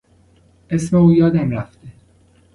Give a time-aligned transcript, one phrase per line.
[0.69, 1.87] اسم او یادم رفته.